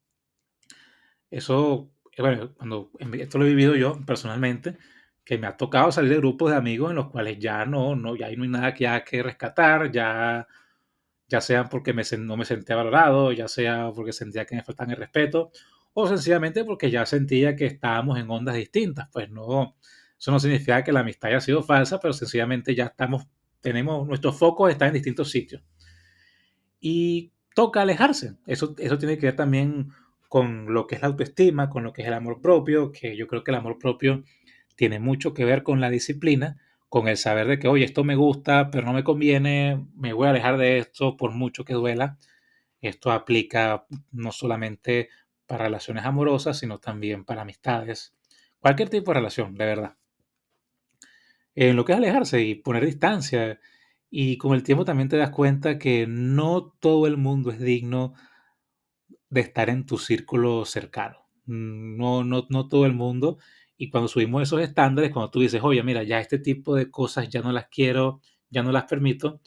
Eso, 1.29 1.91
eh, 2.15 2.21
bueno, 2.21 2.53
cuando 2.55 2.91
esto 3.19 3.37
lo 3.37 3.45
he 3.45 3.49
vivido 3.49 3.75
yo 3.75 3.99
personalmente, 4.05 4.77
que 5.23 5.37
me 5.37 5.47
ha 5.47 5.57
tocado 5.57 5.91
salir 5.91 6.11
de 6.11 6.17
grupos 6.17 6.51
de 6.51 6.57
amigos 6.57 6.89
en 6.91 6.97
los 6.97 7.09
cuales 7.09 7.37
ya 7.39 7.65
no, 7.65 7.95
no, 7.95 8.15
ya 8.15 8.29
no 8.35 8.43
hay 8.43 8.49
nada 8.49 8.73
que, 8.73 8.87
hay 8.87 9.03
que 9.03 9.23
rescatar, 9.23 9.91
ya, 9.91 10.47
ya 11.27 11.41
sea 11.41 11.69
porque 11.69 11.93
me, 11.93 12.03
no 12.19 12.37
me 12.37 12.45
sentía 12.45 12.75
valorado, 12.77 13.31
ya 13.33 13.47
sea 13.47 13.91
porque 13.95 14.13
sentía 14.13 14.45
que 14.45 14.55
me 14.55 14.63
faltan 14.63 14.91
el 14.91 14.97
respeto, 14.97 15.51
o 15.93 16.07
sencillamente 16.07 16.65
porque 16.65 16.91
ya 16.91 17.05
sentía 17.05 17.55
que 17.55 17.65
estábamos 17.67 18.19
en 18.19 18.29
ondas 18.29 18.55
distintas. 18.55 19.09
Pues 19.11 19.29
no, 19.31 19.75
eso 20.21 20.29
no 20.29 20.39
significa 20.39 20.83
que 20.83 20.91
la 20.91 20.99
amistad 20.99 21.31
haya 21.31 21.41
sido 21.41 21.63
falsa, 21.63 21.99
pero 21.99 22.13
sencillamente 22.13 22.75
ya 22.75 22.85
estamos, 22.85 23.25
tenemos, 23.59 24.07
nuestros 24.07 24.37
focos 24.37 24.69
están 24.69 24.89
en 24.89 24.93
distintos 24.93 25.31
sitios. 25.31 25.63
Y 26.79 27.31
toca 27.55 27.81
alejarse. 27.81 28.35
Eso, 28.45 28.75
eso 28.77 28.99
tiene 28.99 29.17
que 29.17 29.25
ver 29.25 29.35
también 29.35 29.89
con 30.29 30.75
lo 30.75 30.85
que 30.85 30.93
es 30.93 31.01
la 31.01 31.07
autoestima, 31.07 31.71
con 31.71 31.83
lo 31.83 31.91
que 31.91 32.03
es 32.03 32.07
el 32.07 32.13
amor 32.13 32.39
propio, 32.39 32.91
que 32.91 33.17
yo 33.17 33.25
creo 33.25 33.43
que 33.43 33.49
el 33.49 33.57
amor 33.57 33.79
propio 33.79 34.23
tiene 34.75 34.99
mucho 34.99 35.33
que 35.33 35.43
ver 35.43 35.63
con 35.63 35.81
la 35.81 35.89
disciplina, 35.89 36.61
con 36.87 37.07
el 37.07 37.17
saber 37.17 37.47
de 37.47 37.57
que, 37.57 37.67
oye, 37.67 37.83
esto 37.83 38.03
me 38.03 38.13
gusta, 38.13 38.69
pero 38.69 38.85
no 38.85 38.93
me 38.93 39.03
conviene, 39.03 39.87
me 39.95 40.13
voy 40.13 40.27
a 40.27 40.29
alejar 40.29 40.59
de 40.59 40.77
esto 40.77 41.17
por 41.17 41.31
mucho 41.31 41.65
que 41.65 41.73
duela. 41.73 42.19
Esto 42.79 43.11
aplica 43.11 43.87
no 44.11 44.31
solamente 44.31 45.09
para 45.47 45.63
relaciones 45.63 46.05
amorosas, 46.05 46.59
sino 46.59 46.77
también 46.77 47.25
para 47.25 47.41
amistades, 47.41 48.13
cualquier 48.59 48.89
tipo 48.89 49.09
de 49.09 49.15
relación, 49.15 49.55
de 49.55 49.65
verdad. 49.65 49.95
En 51.55 51.75
lo 51.75 51.85
que 51.85 51.93
es 51.93 51.97
alejarse 51.97 52.41
y 52.41 52.55
poner 52.55 52.85
distancia, 52.85 53.59
y 54.09 54.37
con 54.37 54.53
el 54.53 54.63
tiempo 54.63 54.85
también 54.85 55.09
te 55.09 55.17
das 55.17 55.31
cuenta 55.31 55.77
que 55.77 56.05
no 56.07 56.73
todo 56.79 57.07
el 57.07 57.17
mundo 57.17 57.51
es 57.51 57.59
digno 57.59 58.13
de 59.29 59.41
estar 59.41 59.69
en 59.69 59.85
tu 59.85 59.97
círculo 59.97 60.65
cercano. 60.65 61.17
No, 61.45 62.23
no, 62.23 62.45
no 62.49 62.67
todo 62.67 62.85
el 62.85 62.93
mundo. 62.93 63.37
Y 63.77 63.89
cuando 63.89 64.07
subimos 64.07 64.43
esos 64.43 64.61
estándares, 64.61 65.11
cuando 65.11 65.31
tú 65.31 65.39
dices, 65.39 65.61
oye, 65.63 65.81
mira, 65.83 66.03
ya 66.03 66.19
este 66.19 66.37
tipo 66.37 66.75
de 66.75 66.91
cosas 66.91 67.29
ya 67.29 67.41
no 67.41 67.51
las 67.51 67.67
quiero, 67.69 68.21
ya 68.49 68.61
no 68.63 68.71
las 68.71 68.83
permito, 68.83 69.41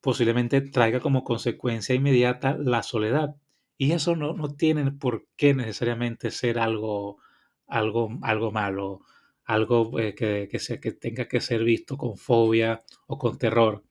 posiblemente 0.00 0.60
traiga 0.60 1.00
como 1.00 1.24
consecuencia 1.24 1.94
inmediata 1.94 2.56
la 2.56 2.82
soledad. 2.82 3.36
Y 3.76 3.92
eso 3.92 4.14
no, 4.16 4.34
no 4.34 4.54
tiene 4.54 4.92
por 4.92 5.26
qué 5.36 5.54
necesariamente 5.54 6.30
ser 6.30 6.58
algo, 6.58 7.18
algo, 7.66 8.10
algo 8.22 8.52
malo, 8.52 9.00
algo 9.44 9.98
eh, 10.00 10.14
que, 10.14 10.48
que, 10.50 10.80
que, 10.80 10.92
tenga 10.92 11.26
que 11.28 11.40
ser 11.40 11.64
visto 11.64 11.96
con 11.96 12.16
fobia 12.16 12.82
o 13.06 13.18
con 13.18 13.38
terror. 13.38 13.84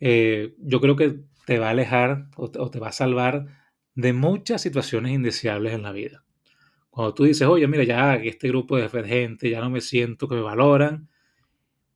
Eh, 0.00 0.54
yo 0.58 0.80
creo 0.80 0.96
que 0.96 1.20
te 1.46 1.58
va 1.58 1.68
a 1.68 1.70
alejar 1.70 2.28
o 2.36 2.70
te 2.70 2.78
va 2.78 2.88
a 2.88 2.92
salvar 2.92 3.46
de 3.94 4.12
muchas 4.12 4.62
situaciones 4.62 5.12
indeseables 5.12 5.72
en 5.72 5.82
la 5.82 5.92
vida. 5.92 6.24
Cuando 6.90 7.14
tú 7.14 7.24
dices, 7.24 7.46
oye, 7.46 7.66
mira, 7.68 7.84
ya 7.84 8.16
este 8.16 8.48
grupo 8.48 8.76
de 8.76 8.88
gente 9.04 9.50
ya 9.50 9.60
no 9.60 9.70
me 9.70 9.80
siento 9.80 10.28
que 10.28 10.34
me 10.34 10.40
valoran, 10.40 11.08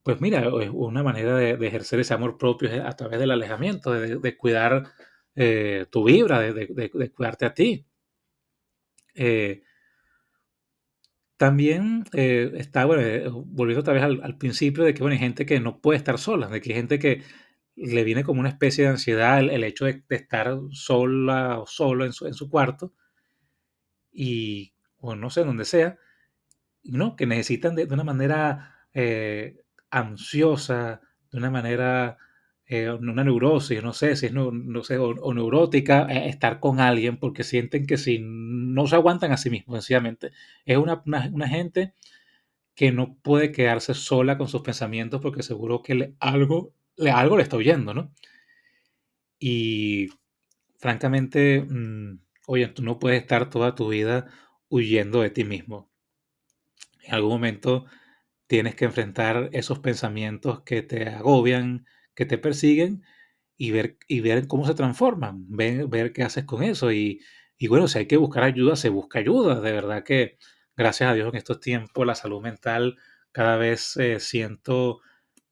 pues 0.02 0.20
mira, 0.20 0.48
es 0.60 0.70
una 0.72 1.02
manera 1.02 1.36
de, 1.36 1.52
ejercer 1.66 2.00
ese 2.00 2.14
amor 2.14 2.38
propio 2.38 2.86
a 2.86 2.92
través 2.92 3.18
del 3.18 3.30
alejamiento, 3.30 3.92
de, 3.92 4.36
cuidar 4.36 4.84
eh, 5.34 5.86
tu 5.90 6.04
vibra, 6.04 6.40
de, 6.40 7.10
cuidarte 7.14 7.46
a 7.46 7.54
ti. 7.54 7.84
Eh, 9.14 9.62
también 11.42 12.04
eh, 12.12 12.52
está, 12.54 12.84
bueno, 12.84 13.02
volviendo 13.46 13.80
otra 13.80 13.94
vez 13.94 14.04
al, 14.04 14.38
principio 14.38 14.84
de 14.84 14.94
que 14.94 15.02
bueno, 15.02 15.14
hay 15.14 15.18
gente 15.18 15.44
que 15.44 15.58
no 15.58 15.80
puede 15.80 15.96
estar 15.96 16.16
sola, 16.18 16.46
de 16.46 16.60
que 16.60 16.70
hay 16.70 16.76
gente 16.76 17.00
que 17.00 17.24
le 17.74 18.04
viene 18.04 18.22
como 18.22 18.38
una 18.38 18.48
especie 18.48 18.84
de 18.84 18.90
ansiedad 18.90 19.40
el, 19.40 19.64
hecho 19.64 19.86
de, 19.86 20.04
estar 20.10 20.56
sola 20.70 21.58
o 21.58 21.66
solo 21.66 22.04
en 22.04 22.12
su, 22.12 22.28
en 22.28 22.34
su 22.34 22.48
cuarto 22.48 22.94
y 24.12 24.74
o 24.98 25.16
no 25.16 25.30
sé, 25.30 25.42
donde 25.42 25.64
sea, 25.64 25.98
¿no? 26.84 27.16
que 27.16 27.26
necesitan 27.26 27.74
de, 27.74 27.86
una 27.86 28.04
manera 28.04 28.86
eh, 28.94 29.64
ansiosa, 29.90 31.00
de 31.32 31.38
una 31.38 31.50
manera, 31.50 32.18
eh, 32.74 32.90
una 32.90 33.22
neurosis, 33.22 33.82
no 33.82 33.92
sé 33.92 34.16
si 34.16 34.24
es 34.26 34.32
no, 34.32 34.82
sé, 34.82 34.96
o, 34.96 35.34
neurótica, 35.34 36.06
eh, 36.08 36.30
estar 36.30 36.58
con 36.58 36.80
alguien 36.80 37.18
porque 37.18 37.44
sienten 37.44 37.84
que 37.86 37.98
si 37.98 38.18
no 38.22 38.86
se 38.86 38.94
aguantan 38.94 39.30
a 39.30 39.36
sí 39.36 39.50
mismos, 39.50 39.76
sencillamente. 39.76 40.30
Es 40.64 40.78
una, 40.78 41.02
gente 41.48 41.92
que 42.74 42.90
no 42.90 43.18
puede 43.20 43.52
quedarse 43.52 43.92
sola 43.92 44.38
con 44.38 44.48
sus 44.48 44.62
pensamientos 44.62 45.20
porque 45.20 45.42
seguro 45.42 45.82
que 45.82 46.14
algo, 46.18 46.72
le, 46.96 47.10
algo 47.10 47.36
le 47.36 47.42
está 47.42 47.58
oyendo, 47.58 47.92
¿no? 47.92 48.10
Y 49.38 50.08
francamente, 50.78 51.66
mm, 51.68 52.20
oye, 52.46 52.68
tú 52.68 52.82
no 52.82 52.98
puedes 52.98 53.20
estar 53.20 53.50
toda 53.50 53.74
tu 53.74 53.88
vida 53.90 54.28
huyendo 54.70 55.20
de 55.20 55.28
ti 55.28 55.44
mismo. 55.44 55.90
En 57.04 57.14
algún 57.16 57.32
momento 57.32 57.84
tienes 58.46 58.74
que 58.76 58.86
enfrentar 58.86 59.50
esos 59.52 59.78
pensamientos 59.80 60.62
que 60.62 60.80
te 60.82 61.10
agobian, 61.10 61.84
que 62.14 62.26
te 62.26 62.38
persiguen 62.38 63.02
y 63.56 63.70
ver, 63.70 63.96
y 64.08 64.20
ver 64.20 64.46
cómo 64.48 64.66
se 64.66 64.74
transforman, 64.74 65.46
ver, 65.48 65.86
ver 65.86 66.12
qué 66.12 66.22
haces 66.24 66.44
con 66.44 66.62
eso. 66.62 66.92
Y, 66.92 67.20
bueno, 67.68 67.88
si 67.88 67.98
hay 67.98 68.06
que 68.06 68.16
buscar 68.16 68.44
ayuda, 68.44 68.76
se 68.76 68.88
busca 68.88 69.20
ayuda. 69.20 69.60
De 69.60 69.72
verdad 69.72 70.04
que 70.04 70.38
gracias 70.76 71.10
a 71.10 71.14
Dios 71.14 71.28
en 71.28 71.36
estos 71.36 71.60
tiempos 71.60 72.06
la 72.06 72.14
salud 72.14 72.42
mental 72.42 72.96
cada 73.30 73.56
vez 73.56 73.96
eh, 73.96 74.20
siento 74.20 75.00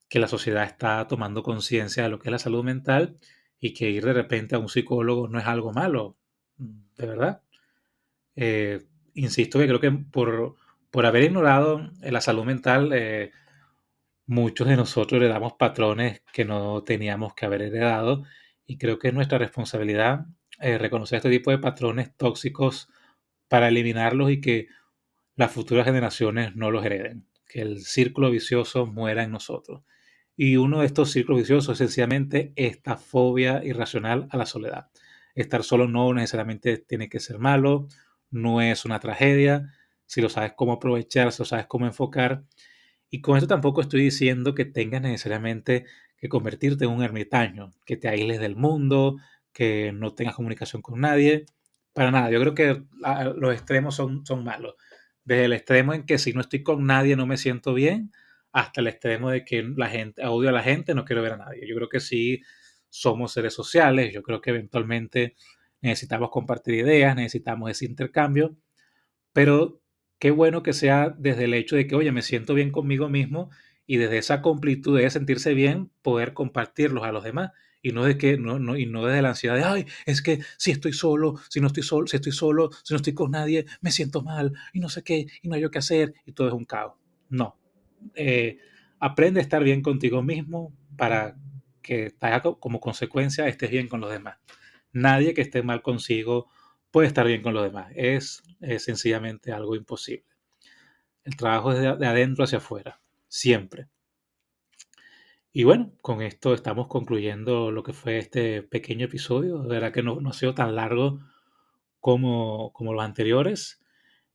que 0.08 0.18
la 0.18 0.28
sociedad 0.28 0.64
está 0.64 1.06
tomando 1.06 1.42
conciencia 1.42 2.02
de 2.02 2.08
lo 2.08 2.18
que 2.18 2.28
es 2.28 2.32
la 2.32 2.38
salud 2.38 2.64
mental 2.64 3.18
y 3.60 3.74
que 3.74 3.90
ir 3.90 4.04
de 4.04 4.12
repente 4.12 4.56
a 4.56 4.58
un 4.58 4.68
psicólogo 4.68 5.28
no 5.28 5.38
es 5.38 5.46
algo 5.46 5.72
malo, 5.72 6.16
de 6.56 7.06
verdad. 7.06 7.42
Eh, 8.34 8.86
insisto 9.14 9.58
que 9.58 9.66
creo 9.66 9.80
que 9.80 9.92
por, 9.92 10.56
por 10.90 11.06
haber 11.06 11.24
ignorado 11.24 11.90
la 12.00 12.20
salud 12.20 12.44
mental, 12.44 12.90
eh, 12.92 13.32
muchos 14.30 14.68
de 14.68 14.76
nosotros 14.76 15.20
heredamos 15.20 15.54
patrones 15.54 16.22
que 16.32 16.44
no 16.44 16.84
teníamos 16.84 17.34
que 17.34 17.46
haber 17.46 17.62
heredado 17.62 18.22
y 18.64 18.78
creo 18.78 18.96
que 18.96 19.08
es 19.08 19.14
nuestra 19.14 19.38
responsabilidad 19.38 20.26
eh, 20.60 20.78
reconocer 20.78 21.16
este 21.16 21.30
tipo 21.30 21.50
de 21.50 21.58
patrones 21.58 22.16
tóxicos 22.16 22.88
para 23.49 23.66
eliminarlos 23.66 24.30
y 24.30 24.40
que 24.40 24.68
las 25.34 25.50
futuras 25.50 25.84
generaciones 25.84 26.54
no 26.54 26.70
los 26.70 26.84
hereden, 26.84 27.26
que 27.49 27.60
el 27.60 27.80
círculo 27.80 28.30
vicioso 28.30 28.87
muera 28.87 29.25
en 29.25 29.32
nosotros. 29.32 29.82
Y 30.37 30.58
uno 30.58 30.78
de 30.78 30.87
estos 30.87 31.10
círculos 31.10 31.40
viciosos 31.40 31.72
es 31.72 31.78
sencillamente 31.78 32.52
esta 32.54 32.96
fobia 32.96 33.64
irracional 33.64 34.28
a 34.30 34.37
la 34.37 34.46
soledad. 34.46 34.90
Estar 35.34 35.64
solo 35.64 35.88
no 35.88 36.14
necesariamente 36.14 36.78
tiene 36.78 37.08
que 37.08 37.18
ser 37.18 37.40
malo, 37.40 37.88
no 38.30 38.60
es 38.60 38.84
una 38.84 39.00
tragedia, 39.00 39.72
si 40.06 40.20
lo 40.20 40.28
sabes 40.28 40.52
cómo 40.54 40.75
aprovechar, 40.75 41.32
si 41.32 41.42
lo 41.42 41.46
sabes 41.46 41.66
cómo 41.66 41.87
enfocar. 41.87 42.44
Y 43.10 43.20
con 43.20 43.36
esto 43.36 43.48
tampoco 43.48 43.80
estoy 43.80 44.02
diciendo 44.02 44.54
que 44.54 44.64
tengas 44.64 45.02
necesariamente 45.02 45.86
que 46.16 46.28
convertirte 46.28 46.84
en 46.84 46.92
un 46.92 47.02
ermitaño, 47.02 47.72
que 47.84 47.96
te 47.96 48.08
aísles 48.08 48.40
del 48.40 48.56
mundo, 48.56 49.16
que 49.52 49.92
no 49.92 50.14
tengas 50.14 50.36
comunicación 50.36 50.80
con 50.82 51.00
nadie. 51.00 51.46
Para 51.92 52.10
nada, 52.10 52.30
yo 52.30 52.40
creo 52.40 52.54
que 52.54 52.84
los 53.36 53.52
extremos 53.52 53.96
son, 53.96 54.24
son 54.24 54.44
malos. 54.44 54.74
Desde 55.24 55.46
el 55.46 55.52
extremo 55.52 55.92
en 55.92 56.04
que 56.06 56.18
si 56.18 56.32
no 56.32 56.40
estoy 56.40 56.62
con 56.62 56.86
nadie 56.86 57.16
no 57.16 57.26
me 57.26 57.36
siento 57.36 57.74
bien, 57.74 58.12
hasta 58.52 58.80
el 58.80 58.88
extremo 58.88 59.30
de 59.30 59.44
que 59.44 59.62
la 59.62 59.88
gente, 59.88 60.24
odio 60.26 60.48
a 60.48 60.52
la 60.52 60.62
gente, 60.62 60.94
no 60.94 61.04
quiero 61.04 61.22
ver 61.22 61.32
a 61.32 61.36
nadie. 61.36 61.66
Yo 61.68 61.74
creo 61.76 61.88
que 61.88 62.00
sí 62.00 62.42
somos 62.88 63.32
seres 63.32 63.54
sociales, 63.54 64.12
yo 64.12 64.22
creo 64.22 64.40
que 64.40 64.50
eventualmente 64.50 65.36
necesitamos 65.80 66.30
compartir 66.30 66.74
ideas, 66.74 67.14
necesitamos 67.16 67.70
ese 67.70 67.86
intercambio, 67.86 68.56
pero 69.32 69.79
qué 70.20 70.30
bueno 70.30 70.62
que 70.62 70.72
sea 70.72 71.12
desde 71.18 71.44
el 71.44 71.54
hecho 71.54 71.74
de 71.74 71.88
que, 71.88 71.96
oye, 71.96 72.12
me 72.12 72.22
siento 72.22 72.54
bien 72.54 72.70
conmigo 72.70 73.08
mismo 73.08 73.50
y 73.86 73.96
desde 73.96 74.18
esa 74.18 74.42
completud 74.42 74.96
de 74.96 75.10
sentirse 75.10 75.54
bien, 75.54 75.90
poder 76.02 76.34
compartirlos 76.34 77.02
a 77.02 77.10
los 77.10 77.24
demás. 77.24 77.50
Y 77.82 77.92
no 77.92 78.04
de 78.04 78.18
que 78.18 78.36
no, 78.36 78.76
y 78.76 78.84
no 78.84 79.06
desde 79.06 79.22
la 79.22 79.30
ansiedad 79.30 79.56
de 79.56 79.64
ay 79.64 79.86
es 80.04 80.20
que 80.20 80.40
si 80.58 80.70
estoy 80.70 80.92
solo 80.92 81.36
si 81.48 81.62
no 81.62 81.66
estoy 81.66 81.82
solo 81.82 82.06
si 82.06 82.16
estoy 82.16 82.32
solo 82.32 82.68
si 82.84 82.92
no 82.92 82.96
estoy 82.96 83.14
con 83.14 83.30
nadie 83.30 83.64
me 83.80 83.90
siento 83.90 84.20
mal 84.20 84.52
y 84.74 84.80
no 84.80 84.90
sé 84.90 85.02
qué 85.02 85.26
y 85.40 85.48
no 85.48 85.54
hay 85.54 85.62
yo 85.62 85.70
qué 85.70 85.78
hacer 85.78 86.12
y 86.26 86.32
todo 86.32 86.48
es 86.48 86.52
un 86.52 86.66
caos. 86.66 86.98
No. 87.30 87.56
Eh, 88.14 88.58
aprende 88.98 89.40
a 89.40 89.42
estar 89.42 89.64
bien 89.64 89.80
contigo 89.80 90.22
mismo 90.22 90.74
para 90.98 91.38
que 91.80 92.14
como 92.60 92.80
consecuencia 92.80 93.48
estés 93.48 93.70
bien 93.70 93.88
con 93.88 94.02
los 94.02 94.10
demás. 94.10 94.36
Nadie 94.92 95.32
que 95.32 95.40
esté 95.40 95.62
mal 95.62 95.80
consigo 95.80 96.48
puede 96.90 97.09
estar 97.09 97.26
bien 97.26 97.42
con 97.42 97.54
los 97.54 97.64
demás 97.64 97.92
es, 97.94 98.42
sencillamente 98.78 99.52
algo 99.52 99.76
imposible 99.76 100.26
el 101.25 101.37
trabajo 101.37 101.73
es 101.73 101.80
de 101.80 102.06
adentro 102.06 102.44
hacia 102.44 102.59
afuera 102.59 103.00
siempre 103.28 103.88
y 105.52 105.64
bueno, 105.64 105.92
con 106.00 106.23
esto 106.23 106.54
estamos 106.54 106.87
concluyendo 106.87 107.73
lo 107.73 107.82
que 107.82 107.92
fue 107.92 108.18
este 108.18 108.62
pequeño 108.62 109.06
episodio. 109.06 109.62
De 109.62 109.68
verdad 109.68 109.92
que 109.92 110.02
no, 110.02 110.20
no 110.20 110.30
ha 110.30 110.32
sido 110.32 110.54
tan 110.54 110.76
largo 110.76 111.20
como, 112.00 112.73
como 112.73 112.94
los 112.94 113.04
anteriores. 113.04 113.80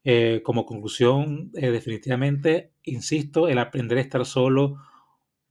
Eh, 0.03 0.41
como 0.43 0.65
conclusión, 0.65 1.51
eh, 1.55 1.71
definitivamente, 1.71 2.71
insisto, 2.83 3.47
el 3.47 3.57
aprender 3.57 3.97
a 3.97 4.01
estar 4.01 4.25
solo 4.25 4.77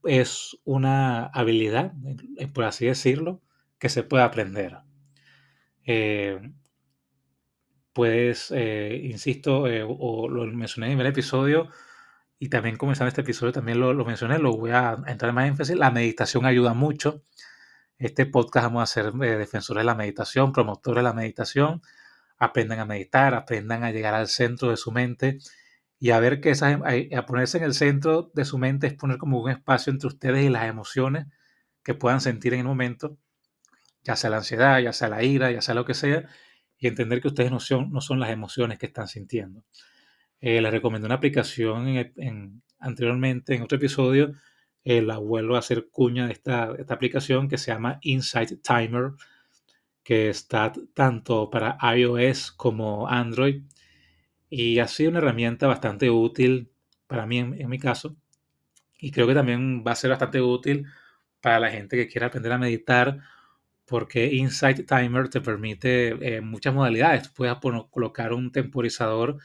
es 0.05 0.57
una 0.63 1.25
habilidad, 1.25 1.93
eh, 2.37 2.47
por 2.47 2.63
así 2.65 2.85
decirlo, 2.85 3.41
que 3.79 3.89
se 3.89 4.03
puede 4.03 4.23
aprender. 4.23 4.77
Puedes, 7.95 8.51
insisto, 8.51 9.63
o 9.63 10.29
lo 10.29 10.45
mencioné 10.47 10.91
en 10.91 10.99
el 10.99 11.07
episodio, 11.07 11.69
y 12.37 12.49
también 12.49 12.75
comenzando 12.77 13.07
este 13.07 13.21
episodio, 13.21 13.53
también 13.53 13.79
lo, 13.79 13.93
lo, 13.93 14.05
mencioné, 14.05 14.39
lo 14.39 14.51
voy 14.57 14.71
a 14.71 14.97
entrar 15.07 15.33
más 15.33 15.47
énfasis, 15.47 15.75
la 15.77 15.91
meditación 15.91 16.45
ayuda 16.45 16.73
mucho. 16.73 17.23
Este 17.97 18.25
podcast 18.25 18.65
vamos 18.65 18.83
a 18.83 18.87
ser 18.87 19.13
eh, 19.23 19.37
defensores 19.37 19.81
de 19.81 19.85
la 19.85 19.95
meditación, 19.95 20.51
promotores 20.51 20.97
de 20.97 21.03
la 21.03 21.13
meditación. 21.13 21.81
Aprendan 22.37 22.79
a 22.79 22.85
meditar, 22.85 23.33
aprendan 23.33 23.83
a 23.85 23.91
llegar 23.91 24.13
al 24.13 24.27
centro 24.27 24.69
de 24.69 24.77
su 24.77 24.91
mente 24.91 25.39
y 25.97 26.11
a 26.11 26.19
ver 26.19 26.41
que 26.41 26.51
esas, 26.51 26.73
em, 26.73 26.83
a, 26.83 27.25
ponerse 27.25 27.57
en 27.57 27.63
el 27.63 27.73
centro 27.73 28.31
de 28.33 28.45
su 28.45 28.57
mente 28.57 28.87
es 28.87 28.93
poner 28.95 29.17
como 29.17 29.41
un 29.41 29.49
espacio 29.49 29.91
entre 29.93 30.07
ustedes 30.07 30.45
y 30.45 30.49
las 30.49 30.65
emociones 30.65 31.27
que 31.83 31.93
puedan 31.93 32.21
sentir 32.21 32.53
en 32.53 32.61
el 32.61 32.65
momento, 32.65 33.17
ya 34.03 34.15
sea 34.17 34.29
la 34.29 34.37
ansiedad, 34.37 34.79
ya 34.79 34.93
sea 34.93 35.09
la 35.09 35.23
ira, 35.23 35.51
ya 35.51 35.61
sea 35.61 35.75
lo 35.75 35.85
que 35.85 35.93
sea, 35.93 36.29
entender 36.87 37.21
que 37.21 37.29
ustedes 37.29 37.51
no 37.51 37.59
son, 37.59 37.91
no 37.91 38.01
son 38.01 38.19
las 38.19 38.29
emociones 38.29 38.79
que 38.79 38.85
están 38.87 39.07
sintiendo. 39.07 39.63
Eh, 40.41 40.61
les 40.61 40.71
recomendé 40.71 41.05
una 41.05 41.15
aplicación 41.15 41.87
en, 41.87 42.61
anteriormente 42.79 43.55
en 43.55 43.63
otro 43.63 43.77
episodio. 43.77 44.33
Eh, 44.83 45.01
la 45.01 45.17
vuelvo 45.17 45.55
a 45.55 45.59
hacer 45.59 45.89
cuña 45.89 46.27
de 46.27 46.33
esta, 46.33 46.73
esta, 46.77 46.93
aplicación 46.93 47.47
que 47.49 47.57
se 47.57 47.71
llama 47.71 47.97
Insight 48.01 48.61
Timer, 48.61 49.13
que 50.03 50.29
está 50.29 50.71
tanto 50.93 51.49
para 51.49 51.77
iOS 51.95 52.51
como 52.51 53.07
Android. 53.07 53.63
Y 54.49 54.79
ha 54.79 54.87
sido 54.87 55.09
una 55.09 55.19
herramienta 55.19 55.67
bastante 55.67 56.09
útil 56.09 56.71
para 57.07 57.25
mí 57.25 57.39
en, 57.39 57.69
mi 57.69 57.79
caso. 57.79 58.15
Y 58.99 59.11
creo 59.11 59.27
que 59.27 59.33
también 59.33 59.83
va 59.85 59.91
a 59.91 59.95
ser 59.95 60.11
bastante 60.11 60.41
útil 60.41 60.85
para 61.41 61.59
la 61.59 61.71
gente 61.71 61.97
que 61.97 62.07
quiera 62.07 62.27
aprender 62.27 62.51
a 62.51 62.57
meditar, 62.57 63.19
porque 63.85 64.33
Insight 64.33 64.87
Timer 64.87 65.29
te 65.29 65.41
permite 65.41 66.37
eh, 66.37 66.41
muchas 66.41 66.73
modalidades. 66.73 67.29
Puedes 67.29 67.55
colocar 67.91 68.33
un 68.33 68.51
temporizador 68.51 69.37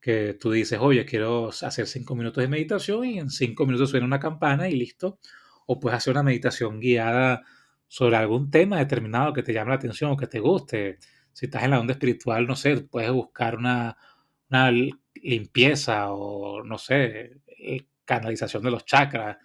que 0.00 0.34
tú 0.34 0.50
dices, 0.50 0.78
oye, 0.80 1.06
quiero 1.06 1.48
hacer 1.48 1.86
cinco 1.86 2.16
minutos 2.16 2.42
de 2.42 2.48
meditación 2.48 3.04
y 3.04 3.18
en 3.18 3.30
cinco 3.30 3.66
minutos 3.66 3.90
suena 3.90 4.06
una 4.06 4.20
campana 4.20 4.68
y 4.68 4.74
listo. 4.76 5.18
O 5.66 5.80
puedes 5.80 5.96
hacer 5.98 6.12
una 6.12 6.24
meditación 6.24 6.80
guiada 6.80 7.42
sobre 7.86 8.16
algún 8.16 8.50
tema 8.50 8.78
determinado 8.78 9.32
que 9.32 9.42
te 9.42 9.52
llame 9.52 9.70
la 9.70 9.76
atención 9.76 10.10
o 10.10 10.16
que 10.16 10.26
te 10.26 10.40
guste. 10.40 10.98
Si 11.32 11.46
estás 11.46 11.62
en 11.64 11.70
la 11.70 11.80
onda 11.80 11.92
espiritual, 11.94 12.46
no 12.46 12.56
sé, 12.56 12.78
puedes 12.82 13.12
buscar 13.12 13.56
una, 13.56 13.96
una 14.50 14.70
limpieza 15.14 16.10
o, 16.12 16.62
no 16.64 16.78
sé, 16.78 17.40
eh, 17.46 17.86
canalización 18.04 18.62
de 18.64 18.70
los 18.70 18.84
chakras. 18.84 19.36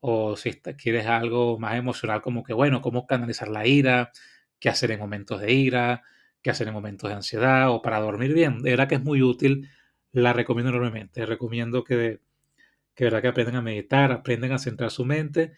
O 0.00 0.36
si 0.36 0.52
quieres 0.52 1.06
algo 1.06 1.58
más 1.58 1.76
emocional, 1.76 2.22
como 2.22 2.44
que, 2.44 2.52
bueno, 2.54 2.80
cómo 2.80 3.06
canalizar 3.06 3.48
la 3.48 3.66
ira, 3.66 4.12
qué 4.60 4.68
hacer 4.68 4.90
en 4.92 5.00
momentos 5.00 5.40
de 5.40 5.52
ira, 5.52 6.02
qué 6.42 6.50
hacer 6.50 6.68
en 6.68 6.74
momentos 6.74 7.10
de 7.10 7.16
ansiedad 7.16 7.70
o 7.70 7.82
para 7.82 8.00
dormir 8.00 8.32
bien. 8.32 8.62
De 8.62 8.70
verdad 8.70 8.88
que 8.88 8.96
es 8.96 9.02
muy 9.02 9.22
útil 9.22 9.68
la 10.12 10.32
recomiendo 10.32 10.70
enormemente. 10.70 11.26
Recomiendo 11.26 11.84
que, 11.84 12.20
que, 12.94 13.04
verdad 13.04 13.22
que 13.22 13.28
aprendan 13.28 13.56
a 13.56 13.62
meditar, 13.62 14.12
aprendan 14.12 14.52
a 14.52 14.58
centrar 14.58 14.90
su 14.90 15.04
mente 15.04 15.52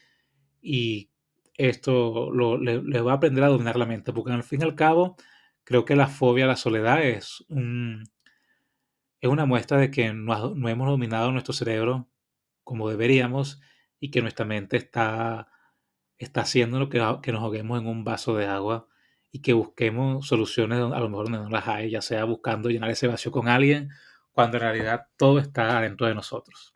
y 0.62 1.10
esto 1.56 2.30
les, 2.58 3.04
va 3.04 3.12
a 3.12 3.16
aprender 3.16 3.44
a 3.44 3.48
dominar 3.48 3.76
la 3.76 3.86
mente, 3.86 4.12
porque 4.12 4.32
al 4.32 4.42
fin 4.44 4.60
y 4.62 4.64
al 4.64 4.74
cabo 4.74 5.16
creo 5.64 5.84
que 5.84 5.96
la 5.96 6.08
fobia 6.08 6.44
a 6.44 6.48
la 6.48 6.56
soledad 6.56 7.02
es, 7.02 7.44
un, 7.48 8.04
es 9.20 9.28
una 9.28 9.44
muestra 9.46 9.78
de 9.78 9.90
que 9.90 10.12
no, 10.12 10.54
no 10.54 10.68
hemos 10.68 10.88
dominado 10.88 11.30
nuestro 11.32 11.52
cerebro 11.52 12.08
como 12.64 12.88
deberíamos 12.88 13.60
y 14.00 14.10
que 14.10 14.22
nuestra 14.22 14.46
mente 14.46 14.78
está, 14.78 15.48
está 16.18 16.40
haciendo 16.40 16.78
lo 16.78 16.88
que, 16.88 16.98
nos 16.98 17.42
ahoguemos 17.42 17.80
en 17.80 17.86
un 17.86 18.02
vaso 18.02 18.34
de 18.34 18.46
agua 18.46 18.88
y 19.30 19.42
que 19.42 19.52
busquemos 19.52 20.26
soluciones 20.26 20.78
a 20.78 21.00
lo 21.00 21.08
mejor 21.08 21.26
donde 21.26 21.38
no 21.38 21.50
las 21.50 21.68
hay, 21.68 21.90
ya 21.90 22.02
sea 22.02 22.24
buscando 22.24 22.70
llenar 22.70 22.90
ese 22.90 23.06
vacío 23.06 23.30
con 23.30 23.48
alguien 23.48 23.90
cuando 24.32 24.56
en 24.56 24.62
realidad 24.62 25.06
todo 25.16 25.38
está 25.38 25.80
dentro 25.82 26.06
de 26.06 26.14
nosotros. 26.14 26.74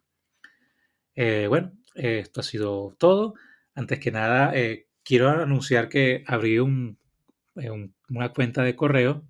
Eh, 1.15 1.47
bueno, 1.49 1.73
esto 1.95 2.41
ha 2.41 2.45
sido 2.45 2.95
todo. 2.99 3.35
Antes 3.75 3.99
que 4.01 4.13
nada, 4.13 4.53
eh, 4.55 4.89
quiero 5.03 5.31
anunciar 5.31 5.89
que 5.89 6.25
abrí 6.27 6.57
eh, 6.57 7.71
una 8.09 8.29
cuenta 8.35 8.63
de 8.63 8.77
correo 8.77 9.25